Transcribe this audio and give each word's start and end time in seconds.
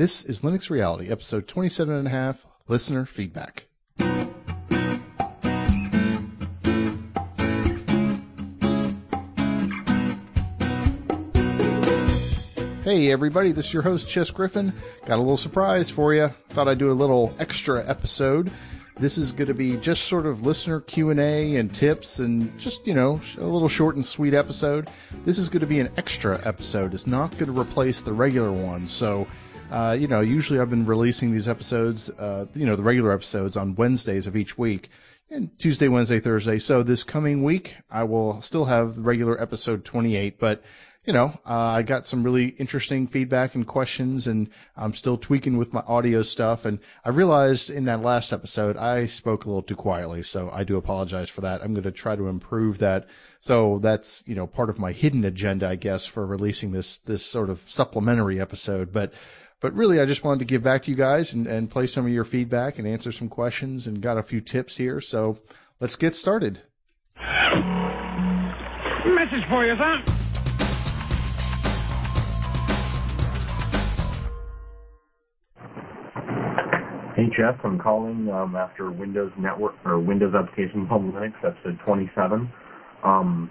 This 0.00 0.24
is 0.24 0.40
Linux 0.40 0.70
Reality, 0.70 1.10
episode 1.10 1.46
27 1.46 1.94
and 1.94 2.06
a 2.06 2.10
half, 2.10 2.46
listener 2.68 3.04
feedback. 3.04 3.66
Hey 12.82 13.12
everybody, 13.12 13.52
this 13.52 13.66
is 13.66 13.74
your 13.74 13.82
host 13.82 14.08
Chess 14.08 14.30
Griffin. 14.30 14.72
Got 15.04 15.16
a 15.16 15.18
little 15.18 15.36
surprise 15.36 15.90
for 15.90 16.14
you. 16.14 16.30
Thought 16.48 16.68
I'd 16.68 16.78
do 16.78 16.90
a 16.90 16.92
little 16.92 17.34
extra 17.38 17.86
episode. 17.86 18.50
This 18.96 19.18
is 19.18 19.32
going 19.32 19.48
to 19.48 19.54
be 19.54 19.76
just 19.76 20.04
sort 20.04 20.24
of 20.24 20.46
listener 20.46 20.80
Q&A 20.80 21.56
and 21.56 21.74
tips 21.74 22.20
and 22.20 22.58
just, 22.58 22.86
you 22.86 22.94
know, 22.94 23.20
a 23.36 23.44
little 23.44 23.68
short 23.68 23.96
and 23.96 24.04
sweet 24.04 24.32
episode. 24.32 24.88
This 25.26 25.36
is 25.36 25.50
going 25.50 25.60
to 25.60 25.66
be 25.66 25.80
an 25.80 25.90
extra 25.98 26.40
episode. 26.42 26.94
It's 26.94 27.06
not 27.06 27.32
going 27.32 27.52
to 27.52 27.60
replace 27.60 28.00
the 28.00 28.14
regular 28.14 28.50
one. 28.50 28.88
So, 28.88 29.26
uh, 29.70 29.96
you 29.98 30.08
know, 30.08 30.20
usually 30.20 30.60
I've 30.60 30.70
been 30.70 30.86
releasing 30.86 31.32
these 31.32 31.48
episodes, 31.48 32.10
uh, 32.10 32.46
you 32.54 32.66
know, 32.66 32.76
the 32.76 32.82
regular 32.82 33.12
episodes 33.12 33.56
on 33.56 33.74
Wednesdays 33.74 34.26
of 34.26 34.36
each 34.36 34.58
week 34.58 34.90
and 35.30 35.56
Tuesday, 35.58 35.88
Wednesday, 35.88 36.20
Thursday. 36.20 36.58
So 36.58 36.82
this 36.82 37.04
coming 37.04 37.44
week, 37.44 37.76
I 37.90 38.04
will 38.04 38.42
still 38.42 38.64
have 38.64 38.98
regular 38.98 39.40
episode 39.40 39.84
28, 39.84 40.38
but 40.38 40.62
you 41.06 41.14
know, 41.14 41.28
uh, 41.46 41.54
I 41.54 41.82
got 41.82 42.06
some 42.06 42.24
really 42.24 42.46
interesting 42.46 43.06
feedback 43.06 43.54
and 43.54 43.66
questions, 43.66 44.26
and 44.26 44.50
I'm 44.76 44.92
still 44.92 45.16
tweaking 45.16 45.56
with 45.56 45.72
my 45.72 45.80
audio 45.80 46.20
stuff. 46.20 46.66
And 46.66 46.78
I 47.02 47.08
realized 47.08 47.70
in 47.70 47.86
that 47.86 48.02
last 48.02 48.34
episode 48.34 48.76
I 48.76 49.06
spoke 49.06 49.44
a 49.44 49.48
little 49.48 49.62
too 49.62 49.76
quietly, 49.76 50.22
so 50.24 50.50
I 50.52 50.64
do 50.64 50.76
apologize 50.76 51.30
for 51.30 51.40
that. 51.40 51.62
I'm 51.62 51.72
going 51.72 51.84
to 51.84 51.90
try 51.90 52.16
to 52.16 52.28
improve 52.28 52.78
that. 52.78 53.08
So 53.40 53.78
that's 53.78 54.22
you 54.26 54.34
know 54.34 54.46
part 54.46 54.68
of 54.68 54.78
my 54.78 54.92
hidden 54.92 55.24
agenda, 55.24 55.68
I 55.68 55.76
guess, 55.76 56.06
for 56.06 56.24
releasing 56.24 56.70
this 56.70 56.98
this 56.98 57.24
sort 57.24 57.48
of 57.48 57.60
supplementary 57.66 58.38
episode. 58.38 58.92
But 58.92 59.14
but 59.60 59.74
really, 59.74 60.00
I 60.00 60.06
just 60.06 60.24
wanted 60.24 60.38
to 60.40 60.46
give 60.46 60.62
back 60.62 60.82
to 60.82 60.90
you 60.90 60.96
guys 60.96 61.34
and, 61.34 61.46
and 61.46 61.70
play 61.70 61.86
some 61.86 62.06
of 62.06 62.12
your 62.12 62.24
feedback 62.24 62.78
and 62.78 62.88
answer 62.88 63.12
some 63.12 63.28
questions 63.28 63.86
and 63.86 64.00
got 64.00 64.16
a 64.16 64.22
few 64.22 64.40
tips 64.40 64.76
here. 64.76 65.00
So 65.02 65.38
let's 65.80 65.96
get 65.96 66.14
started. 66.14 66.60
Message 69.06 69.44
for 69.50 69.66
you, 69.66 69.76
sir. 69.76 70.02
Hey 77.16 77.28
Jeff, 77.36 77.56
I'm 77.64 77.78
calling 77.78 78.30
um, 78.30 78.56
after 78.56 78.90
Windows 78.90 79.30
Network 79.38 79.74
or 79.84 79.98
Windows 79.98 80.32
Applications 80.34 80.88
on 80.90 81.12
Linux, 81.12 81.34
episode 81.44 81.78
27. 81.84 82.50
Um, 83.04 83.50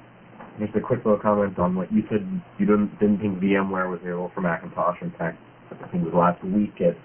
just 0.59 0.75
a 0.75 0.81
quick 0.81 1.05
little 1.05 1.19
comment 1.19 1.59
on 1.59 1.75
what 1.75 1.93
you 1.93 2.01
said. 2.09 2.25
You 2.57 2.65
didn't, 2.65 2.99
didn't 2.99 3.19
think 3.19 3.39
VMware 3.39 3.91
was 3.91 3.99
available 4.01 4.31
for 4.33 4.41
Macintosh. 4.41 4.97
In 5.01 5.11
fact, 5.11 5.37
I 5.71 5.87
think 5.89 6.05
it 6.05 6.13
was 6.13 6.13
last 6.13 6.43
week 6.43 6.81
at 6.81 6.95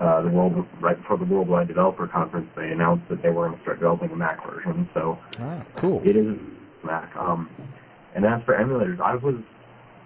uh, 0.00 0.22
the 0.22 0.30
world 0.30 0.54
right 0.80 0.96
before 0.96 1.18
the 1.18 1.24
Worldwide 1.24 1.68
Developer 1.68 2.08
Conference, 2.08 2.48
they 2.56 2.70
announced 2.70 3.08
that 3.10 3.22
they 3.22 3.28
were 3.28 3.46
going 3.46 3.56
to 3.58 3.62
start 3.62 3.78
developing 3.78 4.10
a 4.10 4.16
Mac 4.16 4.44
version. 4.46 4.88
So 4.94 5.18
ah, 5.38 5.64
cool. 5.80 6.00
It 6.04 6.16
is 6.16 6.36
Mac. 6.84 7.14
Um, 7.16 7.50
and 8.14 8.24
as 8.24 8.42
for 8.44 8.54
emulators, 8.54 9.00
I 9.00 9.16
was 9.16 9.36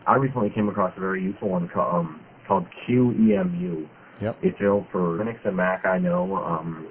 I 0.06 0.16
recently 0.16 0.50
came 0.50 0.68
across 0.68 0.92
a 0.96 1.00
very 1.00 1.22
useful 1.22 1.50
one 1.50 1.68
called, 1.68 1.94
um, 1.94 2.20
called 2.46 2.66
QEMU. 2.88 3.88
Yep. 4.20 4.38
It's 4.42 4.58
built 4.58 4.86
for 4.90 5.18
Linux 5.18 5.44
and 5.44 5.56
Mac. 5.56 5.84
I 5.84 5.98
know 5.98 6.36
um, 6.36 6.88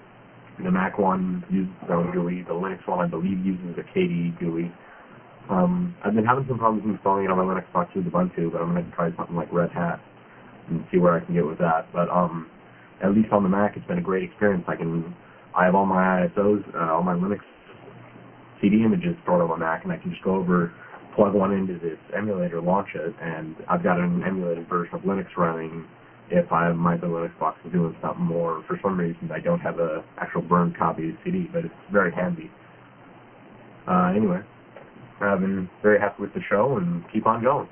the 0.64 0.72
Mac 0.72 0.98
one 1.00 1.44
uses 1.50 1.74
its 1.82 1.92
own 1.92 2.12
GUI. 2.12 2.44
The 2.44 2.54
Linux 2.54 2.88
one, 2.88 3.00
I 3.00 3.08
believe, 3.08 3.44
uses 3.46 3.78
a 3.78 3.98
KDE 3.98 4.40
GUI. 4.40 4.72
Um, 5.50 5.96
I've 6.04 6.14
been 6.14 6.26
having 6.26 6.46
some 6.48 6.60
problems 6.60 6.86
installing 6.86 7.26
it 7.26 7.32
on 7.32 7.38
my 7.38 7.44
Linux 7.44 7.72
box 7.72 7.92
with 7.96 8.06
Ubuntu, 8.06 8.52
but 8.52 8.62
I'm 8.62 8.74
going 8.74 8.86
to 8.86 8.96
try 8.96 9.16
something 9.16 9.36
like 9.36 9.52
Red 9.52 9.72
Hat 9.72 10.00
and 10.70 10.86
see 10.92 10.98
where 10.98 11.14
I 11.14 11.24
can 11.24 11.34
get 11.34 11.46
with 11.46 11.58
that. 11.60 11.92
But 11.94 12.10
um, 12.10 12.50
at 13.04 13.14
least 13.14 13.32
on 13.32 13.44
the 13.44 13.50
Mac, 13.50 13.76
it's 13.78 13.88
been 13.88 14.00
a 14.00 14.02
great 14.02 14.24
experience. 14.24 14.64
I 14.68 14.76
can, 14.76 15.16
I 15.56 15.66
have 15.66 15.76
all 15.76 15.86
my 15.86 16.28
ISOs, 16.28 16.64
uh, 16.76 16.94
all 16.94 17.04
my 17.04 17.14
Linux 17.14 17.42
CD 18.62 18.84
images 18.84 19.16
stored 19.24 19.42
on 19.42 19.50
my 19.50 19.58
Mac, 19.58 19.84
and 19.84 19.92
I 19.92 19.98
can 19.98 20.12
just 20.12 20.24
go 20.24 20.36
over, 20.36 20.74
plug 21.16 21.34
one 21.34 21.52
into 21.52 21.80
this 21.80 22.00
emulator, 22.16 22.62
launch 22.62 22.90
it, 22.96 23.14
and 23.22 23.56
I've 23.70 23.84
got 23.84 24.00
an 24.00 24.24
emulated 24.26 24.68
version 24.70 24.96
of 24.96 25.02
Linux 25.02 25.28
running 25.38 25.86
if 26.32 26.52
I 26.52 26.72
my 26.72 26.98
Linux 26.98 27.38
box 27.40 27.60
is 27.66 27.72
doing 27.72 27.96
something 28.02 28.24
more. 28.24 28.64
For 28.68 28.80
some 28.82 29.00
reason, 29.00 29.32
I 29.32 29.40
don't 29.40 29.60
have 29.60 29.80
a 29.80 30.04
actual 30.18 30.42
burned 30.42 30.78
copy 30.78 31.10
of 31.10 31.16
the 31.16 31.18
CD, 31.24 31.50
but 31.52 31.66
it's 31.66 31.74
very 31.92 32.12
handy. 32.12 32.50
Uh, 33.88 34.14
anyway, 34.16 34.42
I've 35.22 35.40
been 35.40 35.70
very 35.84 36.00
happy 36.00 36.24
with 36.24 36.34
the 36.34 36.42
show 36.50 36.78
and 36.78 37.04
keep 37.14 37.28
on 37.28 37.44
going. 37.44 37.70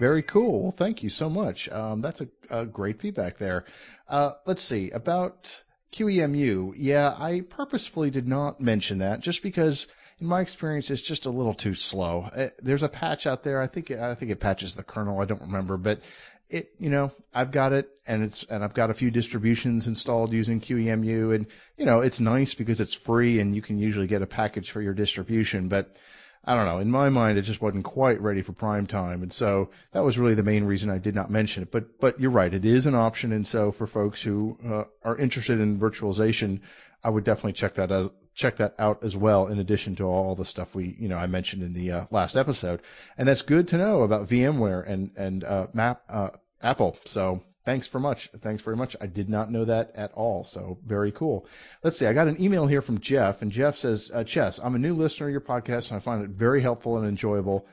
Very 0.00 0.22
cool. 0.22 0.62
Well, 0.62 0.70
thank 0.70 1.02
you 1.02 1.10
so 1.10 1.28
much. 1.28 1.68
Um, 1.68 2.00
that's 2.00 2.22
a, 2.22 2.28
a, 2.48 2.64
great 2.64 3.02
feedback 3.02 3.36
there. 3.36 3.66
Uh, 4.08 4.30
let's 4.46 4.62
see 4.62 4.90
about 4.92 5.62
QEMU. 5.92 6.72
Yeah, 6.74 7.14
I 7.14 7.42
purposefully 7.42 8.10
did 8.10 8.26
not 8.26 8.62
mention 8.62 9.00
that 9.00 9.20
just 9.20 9.42
because 9.42 9.88
in 10.18 10.26
my 10.26 10.40
experience, 10.40 10.90
it's 10.90 11.02
just 11.02 11.26
a 11.26 11.30
little 11.30 11.52
too 11.52 11.74
slow. 11.74 12.22
Uh, 12.34 12.48
there's 12.62 12.82
a 12.82 12.88
patch 12.88 13.26
out 13.26 13.42
there. 13.42 13.60
I 13.60 13.66
think 13.66 13.90
I 13.90 14.14
think 14.14 14.30
it 14.30 14.40
patches 14.40 14.74
the 14.74 14.82
kernel. 14.82 15.20
I 15.20 15.26
don't 15.26 15.42
remember, 15.42 15.76
but 15.76 16.00
it, 16.48 16.72
you 16.78 16.88
know, 16.88 17.12
I've 17.34 17.50
got 17.50 17.74
it 17.74 17.90
and 18.06 18.22
it's, 18.22 18.42
and 18.44 18.64
I've 18.64 18.72
got 18.72 18.88
a 18.88 18.94
few 18.94 19.10
distributions 19.10 19.86
installed 19.86 20.32
using 20.32 20.62
QEMU 20.62 21.34
and, 21.34 21.46
you 21.76 21.84
know, 21.84 22.00
it's 22.00 22.20
nice 22.20 22.54
because 22.54 22.80
it's 22.80 22.94
free 22.94 23.38
and 23.38 23.54
you 23.54 23.60
can 23.60 23.76
usually 23.76 24.06
get 24.06 24.22
a 24.22 24.26
package 24.26 24.70
for 24.70 24.80
your 24.80 24.94
distribution, 24.94 25.68
but 25.68 25.94
I 26.42 26.54
don't 26.54 26.64
know. 26.64 26.78
In 26.78 26.90
my 26.90 27.10
mind, 27.10 27.36
it 27.36 27.42
just 27.42 27.60
wasn't 27.60 27.84
quite 27.84 28.20
ready 28.20 28.40
for 28.40 28.52
prime 28.52 28.86
time. 28.86 29.22
And 29.22 29.32
so 29.32 29.70
that 29.92 30.02
was 30.02 30.18
really 30.18 30.34
the 30.34 30.42
main 30.42 30.64
reason 30.64 30.90
I 30.90 30.98
did 30.98 31.14
not 31.14 31.30
mention 31.30 31.62
it. 31.62 31.70
But, 31.70 32.00
but 32.00 32.18
you're 32.18 32.30
right. 32.30 32.52
It 32.52 32.64
is 32.64 32.86
an 32.86 32.94
option. 32.94 33.32
And 33.32 33.46
so 33.46 33.72
for 33.72 33.86
folks 33.86 34.22
who 34.22 34.58
uh, 34.66 34.84
are 35.04 35.18
interested 35.18 35.60
in 35.60 35.78
virtualization, 35.78 36.60
I 37.04 37.10
would 37.10 37.24
definitely 37.24 37.52
check 37.52 37.74
that 37.74 37.92
out, 37.92 38.14
check 38.34 38.56
that 38.56 38.74
out 38.78 39.04
as 39.04 39.14
well, 39.14 39.48
in 39.48 39.58
addition 39.58 39.96
to 39.96 40.04
all 40.04 40.34
the 40.34 40.46
stuff 40.46 40.74
we, 40.74 40.96
you 40.98 41.08
know, 41.08 41.18
I 41.18 41.26
mentioned 41.26 41.62
in 41.62 41.74
the 41.74 41.92
uh, 41.92 42.04
last 42.10 42.36
episode. 42.36 42.80
And 43.18 43.28
that's 43.28 43.42
good 43.42 43.68
to 43.68 43.78
know 43.78 44.02
about 44.02 44.28
VMware 44.28 44.88
and 44.88 45.10
and 45.16 45.44
uh, 45.44 45.66
Map 45.74 46.02
uh, 46.08 46.30
Apple. 46.62 46.96
So 47.04 47.42
thanks 47.70 47.86
for 47.86 48.00
much. 48.00 48.28
Thanks 48.40 48.64
very 48.64 48.76
much. 48.76 48.96
I 49.00 49.06
did 49.06 49.28
not 49.28 49.48
know 49.48 49.64
that 49.66 49.92
at 49.94 50.10
all. 50.14 50.42
So 50.42 50.78
very 50.84 51.12
cool. 51.12 51.46
Let's 51.84 51.96
see. 51.96 52.06
I 52.06 52.12
got 52.12 52.26
an 52.26 52.42
email 52.42 52.66
here 52.66 52.82
from 52.82 52.98
Jeff, 52.98 53.42
and 53.42 53.52
Jeff 53.52 53.76
says, 53.76 54.10
uh, 54.12 54.24
Chess, 54.24 54.58
I'm 54.58 54.74
a 54.74 54.78
new 54.78 54.96
listener 54.96 55.28
of 55.28 55.32
your 55.32 55.40
podcast, 55.40 55.90
and 55.90 55.96
I 55.96 56.00
find 56.00 56.24
it 56.24 56.30
very 56.30 56.60
helpful 56.62 56.98
and 56.98 57.06
enjoyable. 57.06 57.68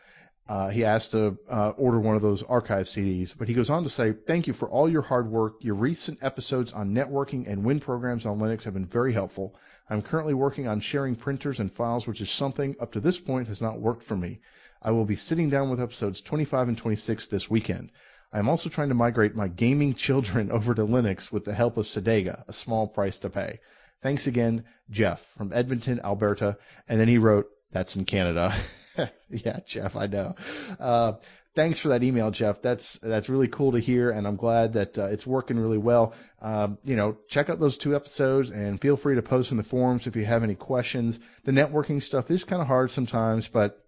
Uh, 0.47 0.69
he 0.69 0.85
asked 0.85 1.11
to 1.11 1.39
uh, 1.49 1.69
order 1.69 1.99
one 1.99 2.15
of 2.15 2.21
those 2.21 2.43
archive 2.43 2.85
CDs, 2.85 3.35
but 3.35 3.47
he 3.47 3.55
goes 3.55 3.71
on 3.71 3.83
to 3.83 3.89
say, 3.89 4.13
Thank 4.13 4.45
you 4.45 4.53
for 4.53 4.69
all 4.69 4.87
your 4.87 5.01
hard 5.01 5.31
work. 5.31 5.55
Your 5.61 5.73
recent 5.73 6.19
episodes 6.21 6.73
on 6.73 6.91
networking 6.91 7.51
and 7.51 7.65
Win 7.65 7.79
programs 7.79 8.27
on 8.27 8.37
Linux 8.37 8.65
have 8.65 8.75
been 8.75 8.85
very 8.85 9.13
helpful. 9.13 9.55
I'm 9.89 10.03
currently 10.03 10.35
working 10.35 10.67
on 10.67 10.79
sharing 10.79 11.15
printers 11.15 11.59
and 11.59 11.71
files, 11.71 12.05
which 12.05 12.21
is 12.21 12.29
something 12.29 12.75
up 12.79 12.91
to 12.91 12.99
this 12.99 13.19
point 13.19 13.47
has 13.47 13.61
not 13.61 13.81
worked 13.81 14.03
for 14.03 14.15
me. 14.15 14.41
I 14.79 14.91
will 14.91 15.05
be 15.05 15.15
sitting 15.15 15.49
down 15.49 15.71
with 15.71 15.81
episodes 15.81 16.21
25 16.21 16.67
and 16.67 16.77
26 16.77 17.27
this 17.27 17.49
weekend. 17.49 17.89
I 18.31 18.39
am 18.39 18.49
also 18.49 18.69
trying 18.69 18.89
to 18.89 18.95
migrate 18.95 19.35
my 19.35 19.47
gaming 19.47 19.93
children 19.93 20.51
over 20.57 20.73
to 20.73 20.85
Linux 20.85 21.31
with 21.31 21.45
the 21.45 21.53
help 21.53 21.77
of 21.77 21.85
Cedega, 21.85 22.43
a 22.47 22.53
small 22.53 22.87
price 22.87 23.19
to 23.19 23.29
pay. 23.29 23.59
Thanks 24.01 24.27
again, 24.27 24.65
Jeff 24.89 25.21
from 25.37 25.51
Edmonton, 25.53 26.01
Alberta. 26.03 26.57
And 26.87 26.99
then 26.99 27.07
he 27.07 27.17
wrote, 27.17 27.47
that's 27.71 27.95
in 27.95 28.05
Canada. 28.05 28.55
yeah, 29.29 29.59
Jeff, 29.65 29.95
I 29.95 30.07
know. 30.07 30.35
Uh, 30.79 31.13
thanks 31.55 31.79
for 31.79 31.89
that 31.89 32.03
email, 32.03 32.31
Jeff. 32.31 32.61
That's 32.61 32.97
that's 32.99 33.29
really 33.29 33.47
cool 33.47 33.73
to 33.73 33.79
hear, 33.79 34.11
and 34.11 34.25
I'm 34.25 34.35
glad 34.37 34.73
that 34.73 34.97
uh, 34.97 35.07
it's 35.07 35.27
working 35.27 35.59
really 35.59 35.77
well. 35.77 36.13
Um, 36.41 36.77
you 36.83 36.95
know, 36.95 37.17
check 37.27 37.49
out 37.49 37.59
those 37.59 37.77
two 37.77 37.95
episodes, 37.95 38.49
and 38.49 38.79
feel 38.79 38.95
free 38.95 39.15
to 39.15 39.21
post 39.21 39.51
in 39.51 39.57
the 39.57 39.63
forums 39.63 40.07
if 40.07 40.15
you 40.15 40.25
have 40.25 40.43
any 40.43 40.55
questions. 40.55 41.19
The 41.43 41.51
networking 41.51 42.01
stuff 42.01 42.31
is 42.31 42.43
kind 42.45 42.61
of 42.61 42.67
hard 42.67 42.91
sometimes, 42.91 43.47
but 43.47 43.83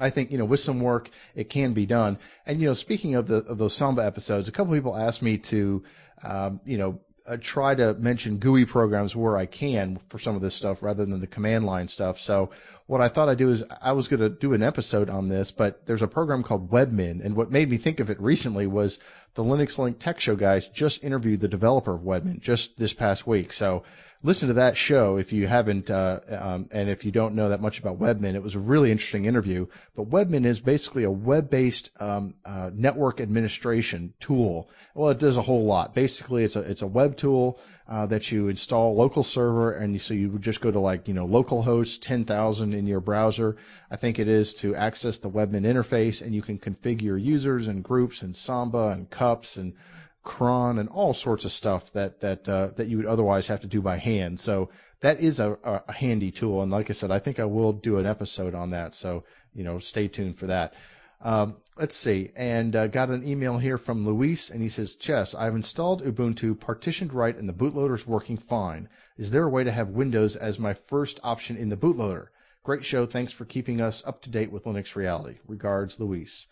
I 0.00 0.10
think 0.10 0.32
you 0.32 0.38
know 0.38 0.44
with 0.44 0.60
some 0.60 0.80
work 0.80 1.10
it 1.34 1.50
can 1.50 1.74
be 1.74 1.86
done. 1.86 2.18
And 2.46 2.60
you 2.60 2.66
know, 2.66 2.72
speaking 2.72 3.14
of 3.14 3.26
the 3.26 3.36
of 3.36 3.58
those 3.58 3.74
Samba 3.74 4.04
episodes, 4.04 4.48
a 4.48 4.52
couple 4.52 4.74
people 4.74 4.96
asked 4.96 5.22
me 5.22 5.38
to, 5.38 5.84
um, 6.22 6.60
you 6.64 6.78
know, 6.78 7.00
uh, 7.26 7.36
try 7.40 7.74
to 7.74 7.94
mention 7.94 8.38
GUI 8.38 8.64
programs 8.64 9.14
where 9.14 9.36
I 9.36 9.46
can 9.46 10.00
for 10.08 10.18
some 10.18 10.36
of 10.36 10.42
this 10.42 10.54
stuff 10.54 10.82
rather 10.82 11.04
than 11.04 11.20
the 11.20 11.26
command 11.26 11.66
line 11.66 11.88
stuff. 11.88 12.18
So 12.18 12.50
what 12.90 13.00
I 13.00 13.06
thought 13.06 13.28
I'd 13.28 13.38
do 13.38 13.52
is 13.52 13.62
I 13.80 13.92
was 13.92 14.08
going 14.08 14.18
to 14.18 14.28
do 14.28 14.52
an 14.52 14.64
episode 14.64 15.10
on 15.10 15.28
this, 15.28 15.52
but 15.52 15.86
there's 15.86 16.02
a 16.02 16.08
program 16.08 16.42
called 16.42 16.72
Webmin, 16.72 17.24
and 17.24 17.36
what 17.36 17.48
made 17.48 17.70
me 17.70 17.76
think 17.76 18.00
of 18.00 18.10
it 18.10 18.20
recently 18.20 18.66
was 18.66 18.98
the 19.34 19.44
Linux 19.44 19.78
Link 19.78 20.00
Tech 20.00 20.18
Show 20.18 20.34
guys 20.34 20.66
just 20.66 21.04
interviewed 21.04 21.38
the 21.38 21.46
developer 21.46 21.94
of 21.94 22.00
Webmin 22.00 22.40
just 22.40 22.76
this 22.76 22.92
past 22.92 23.28
week. 23.28 23.52
So 23.52 23.84
listen 24.24 24.48
to 24.48 24.54
that 24.54 24.76
show 24.76 25.18
if 25.18 25.32
you 25.32 25.46
haven't, 25.46 25.88
uh, 25.88 26.18
um, 26.28 26.68
and 26.72 26.90
if 26.90 27.04
you 27.04 27.12
don't 27.12 27.36
know 27.36 27.50
that 27.50 27.60
much 27.60 27.78
about 27.78 28.00
Webmin. 28.00 28.34
It 28.34 28.42
was 28.42 28.56
a 28.56 28.58
really 28.58 28.90
interesting 28.90 29.24
interview. 29.24 29.66
But 29.94 30.10
Webmin 30.10 30.44
is 30.44 30.58
basically 30.60 31.04
a 31.04 31.10
web-based 31.10 31.90
um, 32.00 32.34
uh, 32.44 32.70
network 32.74 33.20
administration 33.20 34.14
tool. 34.18 34.68
Well, 34.94 35.10
it 35.10 35.18
does 35.20 35.36
a 35.36 35.42
whole 35.42 35.64
lot. 35.64 35.94
Basically, 35.94 36.44
it's 36.44 36.56
a 36.56 36.60
it's 36.60 36.82
a 36.82 36.86
web 36.88 37.16
tool 37.16 37.60
uh, 37.90 38.06
that 38.06 38.30
you 38.30 38.46
install 38.46 38.94
local 38.94 39.24
server, 39.24 39.72
and 39.72 40.00
so 40.00 40.14
you 40.14 40.30
would 40.30 40.42
just 40.42 40.60
go 40.60 40.70
to 40.70 40.78
like 40.78 41.08
you 41.08 41.14
know 41.14 41.26
localhost 41.26 42.00
10,000 42.02 42.72
in 42.72 42.86
your 42.86 43.00
browser. 43.00 43.56
I 43.90 43.96
think 43.96 44.20
it 44.20 44.28
is 44.28 44.54
to 44.54 44.76
access 44.76 45.18
the 45.18 45.28
Webmin 45.28 45.66
interface, 45.66 46.22
and 46.22 46.32
you 46.32 46.40
can 46.40 46.58
configure 46.58 47.20
users 47.20 47.66
and 47.66 47.82
groups 47.82 48.22
and 48.22 48.36
Samba 48.36 48.88
and 48.90 49.10
cups 49.10 49.56
and 49.56 49.74
cron 50.22 50.78
and 50.78 50.88
all 50.88 51.14
sorts 51.14 51.44
of 51.44 51.50
stuff 51.50 51.92
that 51.94 52.20
that 52.20 52.48
uh, 52.48 52.68
that 52.76 52.86
you 52.86 52.98
would 52.98 53.06
otherwise 53.06 53.48
have 53.48 53.62
to 53.62 53.66
do 53.66 53.82
by 53.82 53.96
hand. 53.96 54.38
So 54.38 54.70
that 55.00 55.18
is 55.18 55.40
a, 55.40 55.58
a 55.64 55.92
handy 55.92 56.30
tool. 56.30 56.62
And 56.62 56.70
like 56.70 56.90
I 56.90 56.92
said, 56.92 57.10
I 57.10 57.18
think 57.18 57.40
I 57.40 57.46
will 57.46 57.72
do 57.72 57.98
an 57.98 58.06
episode 58.06 58.54
on 58.54 58.70
that. 58.70 58.94
So 58.94 59.24
you 59.52 59.64
know, 59.64 59.80
stay 59.80 60.06
tuned 60.06 60.38
for 60.38 60.46
that. 60.46 60.74
Um, 61.22 61.58
let's 61.76 61.96
see, 61.96 62.30
and 62.34 62.74
uh, 62.74 62.86
got 62.86 63.10
an 63.10 63.26
email 63.26 63.58
here 63.58 63.76
from 63.76 64.06
Luis, 64.06 64.50
and 64.50 64.62
he 64.62 64.68
says, 64.68 64.94
Chess, 64.94 65.34
I've 65.34 65.54
installed 65.54 66.02
Ubuntu 66.02 66.58
partitioned 66.58 67.12
right, 67.12 67.36
and 67.36 67.48
the 67.48 67.52
bootloader's 67.52 68.06
working 68.06 68.38
fine. 68.38 68.88
Is 69.18 69.30
there 69.30 69.44
a 69.44 69.50
way 69.50 69.64
to 69.64 69.70
have 69.70 69.88
Windows 69.90 70.36
as 70.36 70.58
my 70.58 70.74
first 70.74 71.20
option 71.22 71.56
in 71.58 71.68
the 71.68 71.76
bootloader? 71.76 72.28
Great 72.62 72.84
show. 72.84 73.06
Thanks 73.06 73.32
for 73.32 73.44
keeping 73.44 73.80
us 73.80 74.02
up 74.06 74.22
to 74.22 74.30
date 74.30 74.50
with 74.50 74.64
Linux 74.64 74.94
reality. 74.94 75.38
Regards, 75.46 76.00
Luis. 76.00 76.46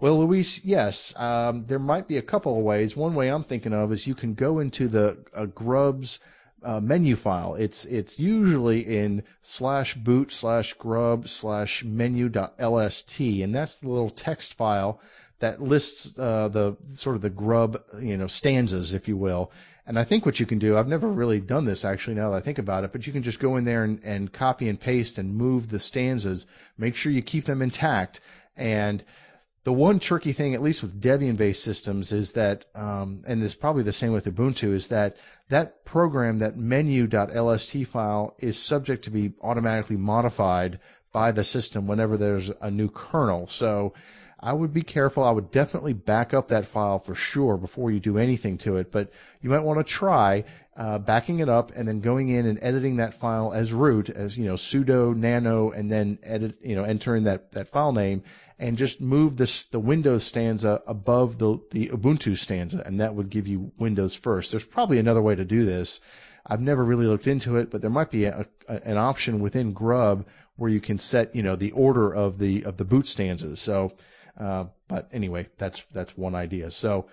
Well, 0.00 0.20
Luis, 0.20 0.64
yes, 0.64 1.12
um, 1.16 1.66
there 1.66 1.80
might 1.80 2.06
be 2.06 2.18
a 2.18 2.22
couple 2.22 2.56
of 2.56 2.64
ways. 2.64 2.96
One 2.96 3.14
way 3.14 3.28
I'm 3.28 3.42
thinking 3.42 3.72
of 3.72 3.92
is 3.92 4.06
you 4.06 4.14
can 4.14 4.34
go 4.34 4.60
into 4.60 4.86
the 4.86 5.24
uh, 5.34 5.46
Grubs 5.46 6.20
uh, 6.62 6.80
menu 6.80 7.16
file. 7.16 7.54
It's 7.54 7.84
it's 7.84 8.18
usually 8.18 8.80
in 8.80 9.24
slash 9.42 9.94
boot 9.94 10.32
slash 10.32 10.74
grub 10.74 11.28
slash 11.28 11.84
menu 11.84 12.28
dot 12.28 12.58
lst, 12.58 13.44
and 13.44 13.54
that's 13.54 13.76
the 13.76 13.88
little 13.88 14.10
text 14.10 14.54
file 14.54 15.00
that 15.40 15.62
lists 15.62 16.18
uh, 16.18 16.48
the 16.48 16.76
sort 16.94 17.16
of 17.16 17.22
the 17.22 17.30
grub 17.30 17.82
you 18.00 18.16
know 18.16 18.26
stanzas, 18.26 18.92
if 18.92 19.08
you 19.08 19.16
will. 19.16 19.52
And 19.86 19.98
I 19.98 20.04
think 20.04 20.26
what 20.26 20.38
you 20.38 20.44
can 20.44 20.58
do, 20.58 20.76
I've 20.76 20.86
never 20.86 21.08
really 21.08 21.40
done 21.40 21.64
this 21.64 21.86
actually 21.86 22.16
now 22.16 22.30
that 22.30 22.36
I 22.36 22.40
think 22.40 22.58
about 22.58 22.84
it, 22.84 22.92
but 22.92 23.06
you 23.06 23.12
can 23.12 23.22
just 23.22 23.40
go 23.40 23.56
in 23.56 23.64
there 23.64 23.84
and, 23.84 24.00
and 24.04 24.30
copy 24.30 24.68
and 24.68 24.78
paste 24.78 25.16
and 25.16 25.34
move 25.34 25.70
the 25.70 25.78
stanzas. 25.78 26.44
Make 26.76 26.94
sure 26.94 27.10
you 27.10 27.22
keep 27.22 27.44
them 27.44 27.62
intact 27.62 28.20
and 28.54 29.02
the 29.64 29.72
one 29.72 29.98
tricky 29.98 30.32
thing, 30.32 30.54
at 30.54 30.62
least 30.62 30.82
with 30.82 31.00
Debian-based 31.00 31.62
systems, 31.62 32.12
is 32.12 32.32
that, 32.32 32.64
um, 32.74 33.24
and 33.26 33.42
it's 33.42 33.54
probably 33.54 33.82
the 33.82 33.92
same 33.92 34.12
with 34.12 34.24
Ubuntu, 34.24 34.72
is 34.72 34.88
that 34.88 35.16
that 35.48 35.84
program, 35.84 36.38
that 36.38 36.56
menu.lst 36.56 37.86
file, 37.86 38.34
is 38.38 38.58
subject 38.58 39.04
to 39.04 39.10
be 39.10 39.32
automatically 39.42 39.96
modified 39.96 40.80
by 41.12 41.32
the 41.32 41.44
system 41.44 41.86
whenever 41.86 42.16
there's 42.16 42.50
a 42.60 42.70
new 42.70 42.88
kernel. 42.88 43.46
So 43.46 43.94
I 44.40 44.52
would 44.52 44.72
be 44.72 44.82
careful. 44.82 45.24
I 45.24 45.30
would 45.30 45.50
definitely 45.50 45.94
back 45.94 46.32
up 46.32 46.48
that 46.48 46.66
file 46.66 46.98
for 46.98 47.14
sure 47.14 47.56
before 47.56 47.90
you 47.90 47.98
do 47.98 48.18
anything 48.18 48.58
to 48.58 48.76
it. 48.76 48.92
But 48.92 49.10
you 49.42 49.50
might 49.50 49.64
want 49.64 49.78
to 49.78 49.84
try 49.84 50.44
uh, 50.76 50.98
backing 50.98 51.40
it 51.40 51.48
up 51.48 51.72
and 51.74 51.88
then 51.88 52.00
going 52.00 52.28
in 52.28 52.46
and 52.46 52.58
editing 52.62 52.96
that 52.96 53.14
file 53.14 53.52
as 53.52 53.72
root, 53.72 54.10
as 54.10 54.38
you 54.38 54.44
know, 54.44 54.54
sudo 54.54 55.14
nano, 55.14 55.70
and 55.70 55.90
then 55.90 56.18
edit, 56.22 56.58
you 56.62 56.76
know, 56.76 56.84
entering 56.84 57.24
that 57.24 57.52
that 57.52 57.68
file 57.68 57.92
name 57.92 58.22
and 58.58 58.76
just 58.76 59.00
move 59.00 59.36
this, 59.36 59.64
the 59.64 59.78
Windows 59.78 60.24
stanza 60.24 60.82
above 60.86 61.38
the, 61.38 61.58
the 61.70 61.88
Ubuntu 61.88 62.36
stanza, 62.36 62.82
and 62.84 63.00
that 63.00 63.14
would 63.14 63.30
give 63.30 63.46
you 63.46 63.72
Windows 63.78 64.14
first. 64.14 64.50
There's 64.50 64.64
probably 64.64 64.98
another 64.98 65.22
way 65.22 65.34
to 65.34 65.44
do 65.44 65.64
this. 65.64 66.00
I've 66.44 66.60
never 66.60 66.82
really 66.82 67.06
looked 67.06 67.26
into 67.26 67.56
it, 67.56 67.70
but 67.70 67.82
there 67.82 67.90
might 67.90 68.10
be 68.10 68.24
a, 68.24 68.46
a, 68.68 68.88
an 68.88 68.96
option 68.96 69.40
within 69.40 69.74
Grub 69.74 70.26
where 70.56 70.70
you 70.70 70.80
can 70.80 70.98
set, 70.98 71.36
you 71.36 71.42
know, 71.42 71.56
the 71.56 71.72
order 71.72 72.12
of 72.12 72.38
the 72.38 72.64
of 72.64 72.76
the 72.76 72.84
boot 72.84 73.06
stanzas. 73.06 73.60
So, 73.60 73.92
uh, 74.38 74.66
but 74.86 75.08
anyway, 75.12 75.46
that's 75.58 75.84
that's 75.92 76.16
one 76.16 76.34
idea. 76.34 76.70
So. 76.70 77.06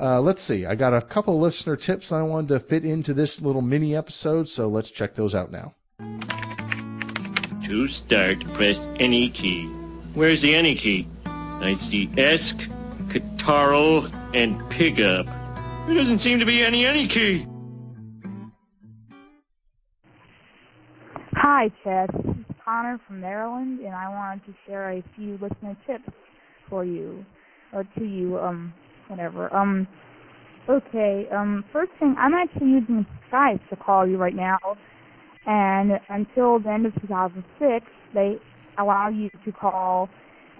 Uh, 0.00 0.20
let's 0.20 0.40
see. 0.40 0.64
I 0.64 0.76
got 0.76 0.94
a 0.94 1.02
couple 1.02 1.40
listener 1.40 1.74
tips 1.74 2.12
I 2.12 2.22
wanted 2.22 2.50
to 2.50 2.60
fit 2.60 2.84
into 2.84 3.14
this 3.14 3.42
little 3.42 3.62
mini 3.62 3.96
episode, 3.96 4.48
so 4.48 4.68
let's 4.68 4.92
check 4.92 5.16
those 5.16 5.34
out 5.34 5.50
now. 5.50 5.74
To 7.64 7.88
start, 7.88 8.44
press 8.54 8.78
any 9.00 9.28
key. 9.28 9.66
Where's 10.14 10.40
the 10.40 10.54
any 10.54 10.76
key? 10.76 11.08
I 11.26 11.74
see 11.74 12.06
ESC, 12.06 12.68
Catarl, 13.10 14.08
and 14.32 14.60
Pigup. 14.70 15.26
There 15.86 15.96
doesn't 15.96 16.18
seem 16.18 16.38
to 16.38 16.46
be 16.46 16.62
any 16.62 16.86
any 16.86 17.08
key. 17.08 17.46
Hi, 21.32 21.70
Chess. 21.82 22.08
This 22.12 22.36
is 22.36 22.44
Connor 22.64 23.00
from 23.06 23.20
Maryland, 23.20 23.80
and 23.80 23.94
I 23.94 24.08
wanted 24.08 24.46
to 24.46 24.54
share 24.66 24.92
a 24.92 25.02
few 25.16 25.38
listener 25.42 25.76
tips 25.86 26.08
for 26.68 26.84
you, 26.84 27.24
or 27.72 27.84
to 27.96 28.04
you, 28.04 28.38
um, 28.38 28.72
whatever. 29.08 29.54
Um, 29.54 29.86
okay, 30.68 31.26
um, 31.32 31.64
first 31.72 31.92
thing, 31.98 32.14
I'm 32.18 32.34
actually 32.34 32.68
using 32.68 33.06
Skype 33.30 33.60
to 33.70 33.76
call 33.76 34.06
you 34.06 34.16
right 34.16 34.34
now, 34.34 34.58
and 35.46 35.92
until 36.08 36.58
the 36.58 36.70
end 36.70 36.86
of 36.86 36.94
2006, 37.00 37.86
they 38.14 38.36
allow 38.78 39.08
you 39.08 39.30
to 39.44 39.52
call 39.52 40.08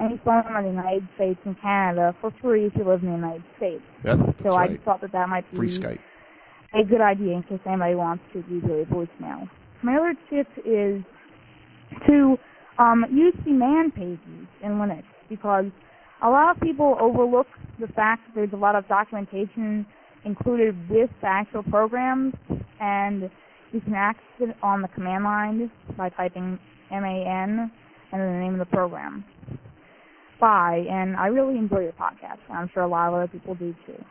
any 0.01 0.21
phone 0.25 0.45
number 0.45 0.61
in 0.61 0.65
the 0.65 0.71
United 0.71 1.09
States 1.17 1.41
and 1.45 1.61
Canada 1.61 2.15
for 2.21 2.33
free 2.41 2.67
if 2.67 2.73
you 2.77 2.85
live 2.85 3.03
in 3.03 3.11
the 3.11 3.17
United 3.17 3.45
States. 3.57 3.83
Yep, 4.05 4.19
so 4.43 4.55
I 4.55 4.69
just 4.69 4.83
thought 4.85 5.01
that 5.01 5.13
that 5.13 5.29
might 5.29 5.51
be 5.51 5.57
free 5.57 5.69
Skype. 5.69 5.99
a 6.75 6.85
good 6.85 7.01
idea 7.01 7.35
in 7.35 7.43
case 7.43 7.61
anybody 7.67 7.95
wants 7.95 8.23
to 8.33 8.45
use 8.49 8.65
a 8.65 8.93
voicemail. 8.93 9.49
My 9.83 9.97
other 9.97 10.15
tip 10.31 10.47
is 10.65 11.03
to 12.07 12.37
um, 12.79 13.05
use 13.11 13.35
the 13.45 13.53
man 13.53 13.91
pages 13.91 14.47
in 14.63 14.73
Linux 14.73 15.05
because 15.29 15.67
a 16.23 16.29
lot 16.29 16.55
of 16.55 16.61
people 16.61 16.97
overlook 17.01 17.47
the 17.81 17.87
fact 17.89 18.23
that 18.27 18.35
there's 18.35 18.53
a 18.53 18.57
lot 18.57 18.75
of 18.75 18.87
documentation 18.89 19.87
included 20.25 20.75
with 20.91 21.11
the 21.21 21.27
actual 21.27 21.63
programs, 21.63 22.35
and 22.81 23.31
you 23.73 23.81
can 23.81 23.95
access 23.95 24.25
it 24.41 24.57
on 24.63 24.83
the 24.83 24.89
command 24.89 25.25
line 25.25 25.71
by 25.97 26.09
typing 26.09 26.59
MAN 26.91 27.71
and 28.11 28.21
then 28.21 28.33
the 28.33 28.41
name 28.41 28.55
of 28.55 28.59
the 28.59 28.77
program. 28.77 29.25
Bye, 30.41 30.87
and 30.91 31.17
I 31.17 31.27
really 31.27 31.59
enjoy 31.59 31.81
your 31.81 31.93
podcast, 31.93 32.39
I'm 32.49 32.71
sure 32.73 32.83
a 32.83 32.89
lot 32.89 33.09
of 33.09 33.15
other 33.15 33.29
people 33.29 33.55
do 33.55 33.75
too. 33.87 34.05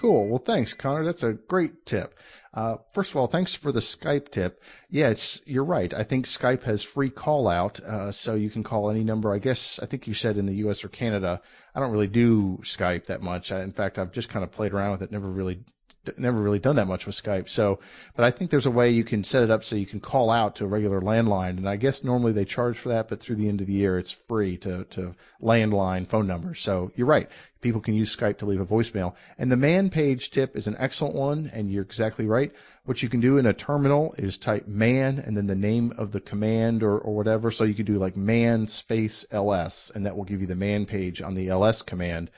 Cool. 0.00 0.28
Well, 0.28 0.38
thanks, 0.38 0.72
Connor. 0.72 1.04
That's 1.04 1.24
a 1.24 1.34
great 1.34 1.84
tip. 1.84 2.18
Uh, 2.54 2.78
first 2.94 3.10
of 3.10 3.18
all, 3.18 3.26
thanks 3.26 3.54
for 3.54 3.70
the 3.70 3.80
Skype 3.80 4.30
tip. 4.30 4.62
Yes, 4.88 5.42
you're 5.44 5.62
right. 5.62 5.92
I 5.92 6.04
think 6.04 6.24
Skype 6.24 6.62
has 6.62 6.82
free 6.82 7.10
call 7.10 7.46
out, 7.46 7.80
uh, 7.80 8.10
so 8.10 8.34
you 8.34 8.48
can 8.48 8.62
call 8.62 8.88
any 8.88 9.04
number. 9.04 9.30
I 9.30 9.36
guess 9.40 9.78
I 9.78 9.84
think 9.84 10.06
you 10.06 10.14
said 10.14 10.38
in 10.38 10.46
the 10.46 10.54
U.S. 10.64 10.84
or 10.84 10.88
Canada. 10.88 11.42
I 11.74 11.80
don't 11.80 11.92
really 11.92 12.06
do 12.06 12.60
Skype 12.62 13.06
that 13.06 13.20
much. 13.20 13.52
I, 13.52 13.60
in 13.62 13.72
fact, 13.72 13.98
I've 13.98 14.10
just 14.10 14.30
kind 14.30 14.42
of 14.42 14.52
played 14.52 14.72
around 14.72 14.92
with 14.92 15.02
it. 15.02 15.12
Never 15.12 15.28
really 15.28 15.64
never 16.16 16.40
really 16.40 16.58
done 16.58 16.76
that 16.76 16.86
much 16.86 17.06
with 17.06 17.14
Skype. 17.14 17.48
So, 17.48 17.80
but 18.14 18.24
I 18.24 18.30
think 18.30 18.50
there's 18.50 18.66
a 18.66 18.70
way 18.70 18.90
you 18.90 19.04
can 19.04 19.24
set 19.24 19.42
it 19.42 19.50
up 19.50 19.64
so 19.64 19.76
you 19.76 19.86
can 19.86 20.00
call 20.00 20.30
out 20.30 20.56
to 20.56 20.64
a 20.64 20.68
regular 20.68 21.00
landline. 21.00 21.58
And 21.58 21.68
I 21.68 21.76
guess 21.76 22.04
normally 22.04 22.32
they 22.32 22.44
charge 22.44 22.78
for 22.78 22.90
that, 22.90 23.08
but 23.08 23.20
through 23.20 23.36
the 23.36 23.48
end 23.48 23.60
of 23.60 23.66
the 23.66 23.72
year, 23.72 23.98
it's 23.98 24.12
free 24.12 24.56
to, 24.58 24.84
to 24.84 25.14
landline 25.42 26.08
phone 26.08 26.26
numbers. 26.26 26.60
So 26.60 26.90
you're 26.96 27.06
right. 27.06 27.28
People 27.60 27.82
can 27.82 27.94
use 27.94 28.16
Skype 28.16 28.38
to 28.38 28.46
leave 28.46 28.60
a 28.60 28.66
voicemail. 28.66 29.14
And 29.38 29.52
the 29.52 29.56
man 29.56 29.90
page 29.90 30.30
tip 30.30 30.56
is 30.56 30.66
an 30.66 30.76
excellent 30.78 31.14
one. 31.14 31.50
And 31.52 31.70
you're 31.70 31.82
exactly 31.82 32.26
right. 32.26 32.52
What 32.86 33.02
you 33.02 33.10
can 33.10 33.20
do 33.20 33.36
in 33.36 33.44
a 33.44 33.52
terminal 33.52 34.14
is 34.16 34.38
type 34.38 34.66
man 34.66 35.18
and 35.18 35.36
then 35.36 35.46
the 35.46 35.54
name 35.54 35.92
of 35.98 36.12
the 36.12 36.20
command 36.20 36.82
or, 36.82 36.98
or 36.98 37.14
whatever. 37.14 37.50
So 37.50 37.64
you 37.64 37.74
could 37.74 37.86
do 37.86 37.98
like 37.98 38.16
man 38.16 38.68
space 38.68 39.26
ls 39.30 39.92
and 39.94 40.06
that 40.06 40.16
will 40.16 40.24
give 40.24 40.40
you 40.40 40.46
the 40.46 40.56
man 40.56 40.86
page 40.86 41.20
on 41.20 41.34
the 41.34 41.48
ls 41.48 41.82
command. 41.82 42.30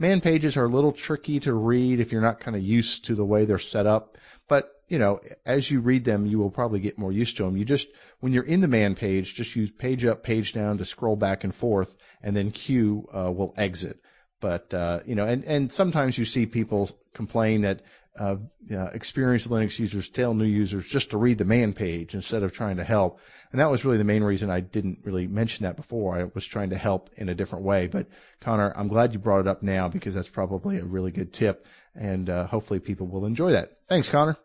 Man 0.00 0.22
pages 0.22 0.56
are 0.56 0.64
a 0.64 0.68
little 0.68 0.92
tricky 0.92 1.40
to 1.40 1.52
read 1.52 2.00
if 2.00 2.10
you're 2.10 2.22
not 2.22 2.40
kind 2.40 2.56
of 2.56 2.62
used 2.62 3.04
to 3.04 3.14
the 3.14 3.24
way 3.24 3.44
they're 3.44 3.58
set 3.58 3.86
up. 3.86 4.16
But, 4.48 4.72
you 4.88 4.98
know, 4.98 5.20
as 5.44 5.70
you 5.70 5.80
read 5.80 6.06
them, 6.06 6.24
you 6.24 6.38
will 6.38 6.50
probably 6.50 6.80
get 6.80 6.98
more 6.98 7.12
used 7.12 7.36
to 7.36 7.42
them. 7.42 7.58
You 7.58 7.66
just, 7.66 7.86
when 8.20 8.32
you're 8.32 8.42
in 8.42 8.62
the 8.62 8.66
man 8.66 8.94
page, 8.94 9.34
just 9.34 9.54
use 9.54 9.70
page 9.70 10.06
up, 10.06 10.22
page 10.22 10.54
down 10.54 10.78
to 10.78 10.86
scroll 10.86 11.16
back 11.16 11.44
and 11.44 11.54
forth, 11.54 11.98
and 12.22 12.34
then 12.34 12.50
Q 12.50 13.10
uh, 13.12 13.30
will 13.30 13.52
exit. 13.58 14.00
But, 14.40 14.72
uh, 14.72 15.00
you 15.04 15.16
know, 15.16 15.26
and, 15.26 15.44
and 15.44 15.70
sometimes 15.70 16.16
you 16.16 16.24
see 16.24 16.46
people 16.46 16.88
complain 17.12 17.60
that 17.62 17.82
uh, 18.20 18.36
uh, 18.70 18.90
experienced 18.92 19.48
Linux 19.48 19.78
users 19.78 20.10
tell 20.10 20.34
new 20.34 20.44
users 20.44 20.86
just 20.86 21.10
to 21.10 21.16
read 21.16 21.38
the 21.38 21.46
man 21.46 21.72
page 21.72 22.14
instead 22.14 22.42
of 22.42 22.52
trying 22.52 22.76
to 22.76 22.84
help. 22.84 23.18
And 23.50 23.60
that 23.60 23.70
was 23.70 23.84
really 23.84 23.96
the 23.96 24.04
main 24.04 24.22
reason 24.22 24.50
I 24.50 24.60
didn't 24.60 24.98
really 25.04 25.26
mention 25.26 25.64
that 25.64 25.76
before. 25.76 26.18
I 26.18 26.24
was 26.34 26.46
trying 26.46 26.70
to 26.70 26.76
help 26.76 27.08
in 27.16 27.30
a 27.30 27.34
different 27.34 27.64
way. 27.64 27.86
But 27.86 28.08
Connor, 28.40 28.72
I'm 28.76 28.88
glad 28.88 29.14
you 29.14 29.18
brought 29.18 29.40
it 29.40 29.48
up 29.48 29.62
now 29.62 29.88
because 29.88 30.14
that's 30.14 30.28
probably 30.28 30.78
a 30.78 30.84
really 30.84 31.10
good 31.10 31.32
tip, 31.32 31.66
and 31.94 32.28
uh, 32.28 32.46
hopefully 32.46 32.78
people 32.78 33.06
will 33.06 33.24
enjoy 33.24 33.52
that. 33.52 33.78
Thanks, 33.88 34.10
Connor. 34.10 34.36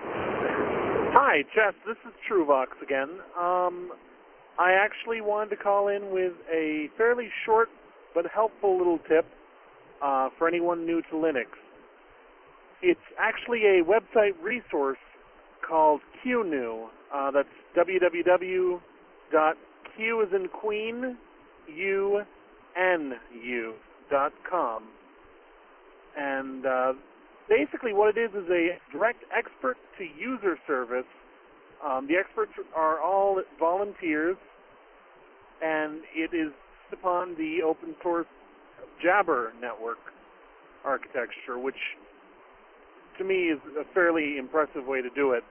Hi, 0.00 1.42
Jess. 1.54 1.74
This 1.86 1.96
is 2.06 2.12
TrueVox 2.30 2.82
again. 2.82 3.08
Um, 3.40 3.90
I 4.58 4.72
actually 4.72 5.22
wanted 5.22 5.50
to 5.50 5.56
call 5.56 5.88
in 5.88 6.10
with 6.10 6.34
a 6.52 6.90
fairly 6.98 7.28
short 7.46 7.70
but 8.14 8.26
helpful 8.32 8.76
little 8.76 8.98
tip 9.08 9.26
uh, 10.02 10.28
for 10.36 10.46
anyone 10.46 10.84
new 10.84 11.00
to 11.02 11.14
Linux. 11.14 11.46
It's 12.82 13.00
actually 13.18 13.62
a 13.64 13.84
website 13.84 14.40
resource 14.42 14.98
called 15.68 16.00
Qunu. 16.24 16.88
Uh, 17.14 17.30
that's 17.30 17.48
www.q 17.76 18.80
as 20.22 20.32
in 20.34 20.48
queen, 20.48 21.16
u, 21.74 22.20
n, 22.76 23.14
u 23.44 23.74
dot 24.10 24.32
com. 24.48 24.84
And 26.16 26.66
uh, 26.66 26.92
basically 27.48 27.92
what 27.92 28.16
it 28.16 28.20
is 28.20 28.30
is 28.30 28.48
a 28.50 28.78
direct 28.92 29.24
expert 29.36 29.76
to 29.98 30.04
user 30.04 30.56
service. 30.66 31.06
Um, 31.86 32.06
the 32.08 32.16
experts 32.16 32.52
are 32.74 33.00
all 33.00 33.42
volunteers, 33.58 34.36
and 35.62 36.00
it 36.14 36.34
is 36.34 36.52
upon 36.92 37.34
the 37.36 37.62
open 37.64 37.94
source 38.02 38.26
Jabber 39.02 39.52
network. 39.60 39.98
architecture, 40.84 41.58
which 41.58 41.76
to 43.18 43.24
me 43.24 43.50
is 43.50 43.58
a 43.78 43.84
fairly 43.92 44.38
impressive 44.38 44.86
way 44.86 45.02
to 45.02 45.10
do 45.10 45.32
it 45.32 45.44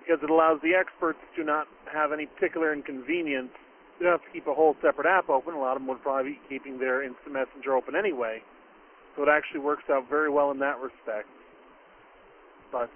because 0.00 0.22
it 0.22 0.30
allows 0.30 0.58
the 0.62 0.74
experts 0.74 1.18
to 1.36 1.44
not 1.44 1.66
have 1.92 2.12
any 2.12 2.26
particular 2.26 2.72
inconvenience. 2.72 3.52
They 3.98 4.04
don't 4.04 4.12
have 4.12 4.24
to 4.24 4.32
keep 4.32 4.46
a 4.46 4.54
whole 4.54 4.74
separate 4.82 5.06
app 5.06 5.28
open. 5.28 5.54
A 5.54 5.58
lot 5.58 5.76
of 5.76 5.82
them 5.82 5.88
would 5.88 6.02
probably 6.02 6.32
be 6.32 6.40
keeping 6.48 6.78
their 6.78 7.02
instant 7.02 7.32
messenger 7.32 7.76
open 7.76 7.94
anyway. 7.94 8.40
So 9.16 9.22
it 9.22 9.28
actually 9.28 9.60
works 9.60 9.84
out 9.90 10.08
very 10.08 10.30
well 10.30 10.50
in 10.50 10.58
that 10.60 10.78
respect. 10.80 11.28
But 12.72 12.90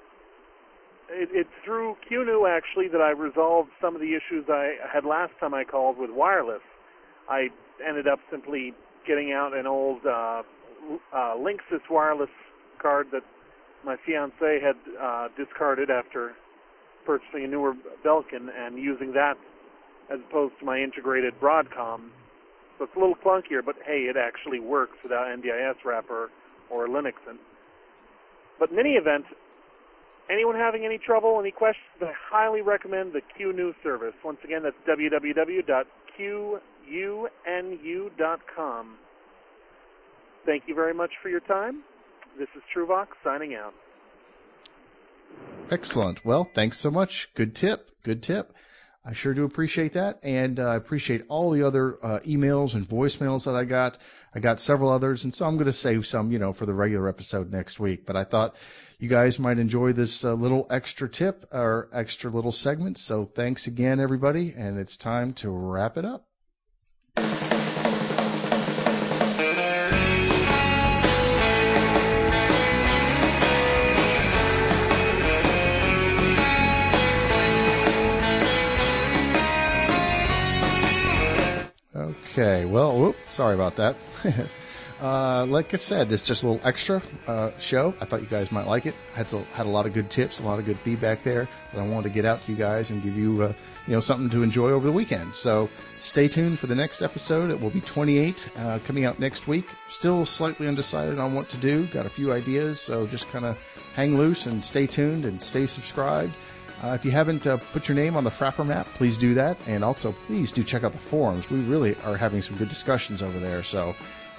it, 1.10 1.28
it's 1.32 1.50
through 1.64 1.96
Qunu 2.10 2.48
actually 2.48 2.88
that 2.88 3.00
I 3.00 3.10
resolved 3.10 3.70
some 3.80 3.94
of 3.94 4.00
the 4.00 4.14
issues 4.14 4.46
I 4.48 4.76
had 4.90 5.04
last 5.04 5.32
time 5.40 5.52
I 5.52 5.64
called 5.64 5.98
with 5.98 6.10
wireless. 6.10 6.62
I 7.28 7.48
ended 7.86 8.06
up 8.06 8.20
simply 8.30 8.72
getting 9.06 9.32
out 9.32 9.54
an 9.54 9.66
old 9.66 10.00
uh, 10.06 10.42
uh, 11.12 11.34
Linksys 11.36 11.82
wireless 11.90 12.30
card 12.80 13.08
that 13.12 13.22
my 13.84 13.96
fiance 14.06 14.60
had 14.60 14.76
uh, 15.00 15.28
discarded 15.36 15.90
after 15.90 16.32
purchasing 17.04 17.44
a 17.44 17.48
newer 17.48 17.74
Belkin 18.04 18.48
and 18.56 18.78
using 18.78 19.12
that 19.12 19.34
as 20.12 20.18
opposed 20.28 20.54
to 20.60 20.64
my 20.64 20.78
integrated 20.78 21.34
Broadcom. 21.40 22.10
So 22.78 22.84
it's 22.84 22.94
a 22.96 22.98
little 22.98 23.14
clunkier, 23.14 23.64
but 23.64 23.76
hey, 23.86 24.08
it 24.10 24.16
actually 24.16 24.60
works 24.60 24.96
without 25.02 25.26
NDIS 25.26 25.84
wrapper 25.84 26.30
or 26.70 26.88
Linux. 26.88 27.14
And, 27.28 27.38
but 28.58 28.70
in 28.70 28.78
any 28.78 28.92
event, 28.92 29.24
anyone 30.30 30.56
having 30.56 30.84
any 30.84 30.98
trouble, 30.98 31.38
any 31.40 31.50
questions, 31.50 31.86
I 32.00 32.12
highly 32.30 32.60
recommend 32.62 33.12
the 33.12 33.20
Qunu 33.38 33.74
service. 33.82 34.14
Once 34.24 34.38
again, 34.44 34.62
that's 34.62 34.76
www.qunu.com. 34.88 35.78
Thank 40.44 40.64
you 40.66 40.74
very 40.74 40.92
much 40.92 41.10
for 41.22 41.28
your 41.28 41.40
time. 41.40 41.84
This 42.38 42.48
is 42.56 42.62
Truvox 42.74 43.08
signing 43.22 43.54
out. 43.54 43.74
Excellent. 45.70 46.24
Well, 46.24 46.48
thanks 46.52 46.78
so 46.78 46.90
much. 46.90 47.28
Good 47.34 47.54
tip. 47.54 47.90
Good 48.02 48.22
tip. 48.22 48.54
I 49.04 49.14
sure 49.14 49.34
do 49.34 49.44
appreciate 49.44 49.94
that, 49.94 50.20
and 50.22 50.60
I 50.60 50.74
uh, 50.74 50.76
appreciate 50.76 51.24
all 51.28 51.50
the 51.50 51.64
other 51.64 51.98
uh, 52.00 52.20
emails 52.20 52.74
and 52.74 52.88
voicemails 52.88 53.46
that 53.46 53.56
I 53.56 53.64
got. 53.64 53.98
I 54.32 54.38
got 54.38 54.60
several 54.60 54.90
others, 54.90 55.24
and 55.24 55.34
so 55.34 55.44
I'm 55.44 55.56
going 55.56 55.66
to 55.66 55.72
save 55.72 56.06
some, 56.06 56.30
you 56.30 56.38
know, 56.38 56.52
for 56.52 56.66
the 56.66 56.74
regular 56.74 57.08
episode 57.08 57.50
next 57.50 57.80
week. 57.80 58.06
But 58.06 58.16
I 58.16 58.22
thought 58.22 58.54
you 59.00 59.08
guys 59.08 59.40
might 59.40 59.58
enjoy 59.58 59.92
this 59.92 60.24
uh, 60.24 60.34
little 60.34 60.68
extra 60.70 61.08
tip 61.08 61.46
or 61.50 61.88
extra 61.92 62.30
little 62.30 62.52
segment. 62.52 62.96
So 62.96 63.24
thanks 63.24 63.66
again, 63.66 63.98
everybody, 63.98 64.54
and 64.56 64.78
it's 64.78 64.96
time 64.96 65.32
to 65.34 65.50
wrap 65.50 65.98
it 65.98 66.04
up. 66.04 66.24
Well, 82.72 82.98
whoop, 82.98 83.16
sorry 83.28 83.54
about 83.54 83.76
that. 83.76 83.96
uh, 85.00 85.44
like 85.44 85.74
I 85.74 85.76
said, 85.76 86.10
it's 86.10 86.22
just 86.22 86.42
a 86.42 86.48
little 86.48 86.66
extra 86.66 87.02
uh, 87.26 87.50
show. 87.58 87.94
I 88.00 88.06
thought 88.06 88.22
you 88.22 88.26
guys 88.26 88.50
might 88.50 88.66
like 88.66 88.86
it. 88.86 88.94
Had 89.12 89.28
so, 89.28 89.42
had 89.52 89.66
a 89.66 89.68
lot 89.68 89.84
of 89.84 89.92
good 89.92 90.08
tips, 90.08 90.40
a 90.40 90.42
lot 90.42 90.58
of 90.58 90.64
good 90.64 90.78
feedback 90.80 91.22
there 91.22 91.48
that 91.72 91.80
I 91.80 91.86
wanted 91.86 92.04
to 92.04 92.14
get 92.14 92.24
out 92.24 92.42
to 92.42 92.52
you 92.52 92.56
guys 92.56 92.90
and 92.90 93.02
give 93.02 93.14
you, 93.14 93.42
uh, 93.42 93.52
you 93.86 93.92
know, 93.92 94.00
something 94.00 94.30
to 94.30 94.42
enjoy 94.42 94.70
over 94.70 94.86
the 94.86 94.92
weekend. 94.92 95.34
So 95.34 95.68
stay 96.00 96.28
tuned 96.28 96.58
for 96.58 96.66
the 96.66 96.74
next 96.74 97.02
episode. 97.02 97.50
It 97.50 97.60
will 97.60 97.70
be 97.70 97.82
28 97.82 98.48
uh, 98.56 98.78
coming 98.86 99.04
out 99.04 99.18
next 99.18 99.46
week. 99.46 99.66
Still 99.88 100.24
slightly 100.24 100.66
undecided 100.66 101.18
on 101.18 101.34
what 101.34 101.50
to 101.50 101.58
do. 101.58 101.86
Got 101.86 102.06
a 102.06 102.10
few 102.10 102.32
ideas, 102.32 102.80
so 102.80 103.06
just 103.06 103.30
kind 103.30 103.44
of 103.44 103.58
hang 103.94 104.16
loose 104.16 104.46
and 104.46 104.64
stay 104.64 104.86
tuned 104.86 105.26
and 105.26 105.42
stay 105.42 105.66
subscribed. 105.66 106.34
Uh, 106.82 106.94
if 106.94 107.04
you 107.04 107.12
haven't 107.12 107.46
uh, 107.46 107.58
put 107.72 107.88
your 107.88 107.94
name 107.94 108.16
on 108.16 108.24
the 108.24 108.30
Frappr 108.30 108.66
map, 108.66 108.88
please 108.94 109.16
do 109.16 109.34
that. 109.34 109.56
And 109.66 109.84
also, 109.84 110.12
please 110.26 110.50
do 110.50 110.64
check 110.64 110.82
out 110.82 110.92
the 110.92 110.98
forums. 110.98 111.48
We 111.48 111.60
really 111.60 111.94
are 112.04 112.16
having 112.16 112.42
some 112.42 112.56
good 112.56 112.68
discussions 112.68 113.22
over 113.22 113.38
there. 113.38 113.62
So 113.62 113.94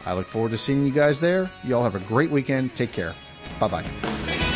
I 0.06 0.14
look 0.14 0.28
forward 0.28 0.52
to 0.52 0.58
seeing 0.58 0.86
you 0.86 0.92
guys 0.92 1.22
there. 1.22 1.50
You 1.64 1.78
all 1.78 1.84
have 1.84 1.96
a 1.96 2.00
great 2.00 2.32
weekend. 2.32 2.76
Take 2.76 2.92
care. 2.92 3.16
Bye 3.60 3.68
bye. 3.70 4.53